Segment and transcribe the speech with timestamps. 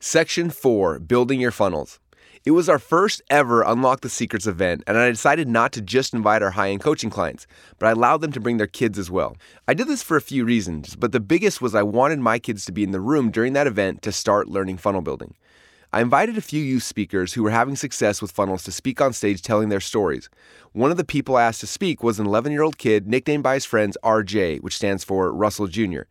[0.00, 1.98] Section 4 Building Your Funnels.
[2.44, 6.14] It was our first ever Unlock the Secrets event, and I decided not to just
[6.14, 7.48] invite our high end coaching clients,
[7.80, 9.36] but I allowed them to bring their kids as well.
[9.66, 12.64] I did this for a few reasons, but the biggest was I wanted my kids
[12.66, 15.34] to be in the room during that event to start learning funnel building.
[15.92, 19.12] I invited a few youth speakers who were having success with funnels to speak on
[19.12, 20.30] stage telling their stories.
[20.70, 23.42] One of the people I asked to speak was an 11 year old kid nicknamed
[23.42, 26.02] by his friends RJ, which stands for Russell Jr.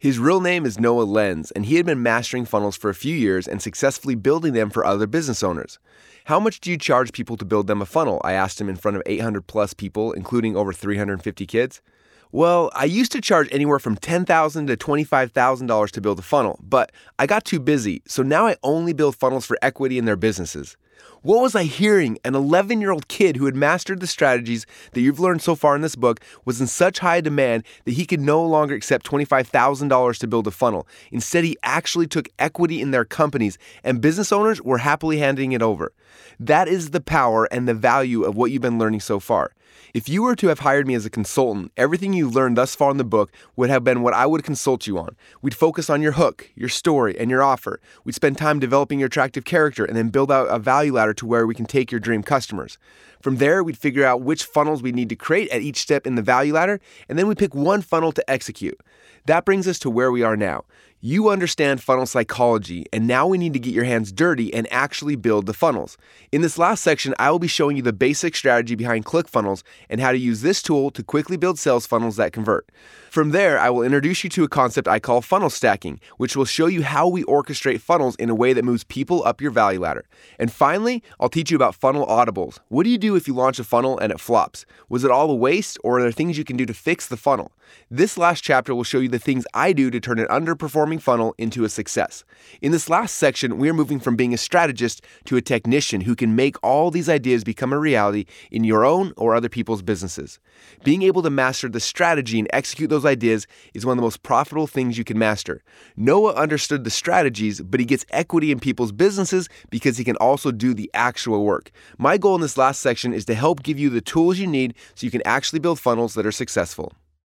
[0.00, 3.16] His real name is Noah Lenz, and he had been mastering funnels for a few
[3.16, 5.80] years and successfully building them for other business owners.
[6.26, 8.20] How much do you charge people to build them a funnel?
[8.22, 11.82] I asked him in front of 800 plus people, including over 350 kids.
[12.30, 16.92] Well, I used to charge anywhere from 10,000 to $25,000 to build a funnel, but
[17.18, 20.76] I got too busy, so now I only build funnels for equity in their businesses.
[21.22, 22.16] What was I hearing?
[22.24, 25.74] An 11 year old kid who had mastered the strategies that you've learned so far
[25.74, 30.18] in this book was in such high demand that he could no longer accept $25,000
[30.18, 30.86] to build a funnel.
[31.10, 35.62] Instead, he actually took equity in their companies, and business owners were happily handing it
[35.62, 35.92] over.
[36.38, 39.52] That is the power and the value of what you've been learning so far.
[39.94, 42.90] If you were to have hired me as a consultant, everything you've learned thus far
[42.90, 45.16] in the book would have been what I would consult you on.
[45.40, 47.80] We'd focus on your hook, your story, and your offer.
[48.04, 51.26] We'd spend time developing your attractive character and then build out a value ladder to
[51.26, 52.78] where we can take your dream customers.
[53.20, 56.14] From there, we'd figure out which funnels we need to create at each step in
[56.14, 58.78] the value ladder, and then we pick one funnel to execute.
[59.26, 60.64] That brings us to where we are now.
[61.00, 65.14] You understand funnel psychology, and now we need to get your hands dirty and actually
[65.14, 65.96] build the funnels.
[66.32, 70.00] In this last section, I will be showing you the basic strategy behind ClickFunnels and
[70.00, 72.68] how to use this tool to quickly build sales funnels that convert.
[73.10, 76.44] From there, I will introduce you to a concept I call funnel stacking, which will
[76.44, 79.78] show you how we orchestrate funnels in a way that moves people up your value
[79.78, 80.04] ladder.
[80.36, 82.58] And finally, I'll teach you about funnel audibles.
[82.70, 84.66] What do you do if you launch a funnel and it flops?
[84.88, 87.16] Was it all a waste, or are there things you can do to fix the
[87.16, 87.52] funnel?
[87.88, 91.34] This last chapter will show you the things I do to turn an underperforming funnel
[91.36, 92.24] into a success.
[92.62, 96.16] In this last section, we are moving from being a strategist to a technician who
[96.16, 100.40] can make all these ideas become a reality in your own or other people's businesses.
[100.84, 104.22] Being able to master the strategy and execute those ideas is one of the most
[104.22, 105.62] profitable things you can master.
[105.96, 110.50] Noah understood the strategies, but he gets equity in people's businesses because he can also
[110.50, 111.70] do the actual work.
[111.98, 114.74] My goal in this last section is to help give you the tools you need
[114.94, 116.92] so you can actually build funnels that are successful.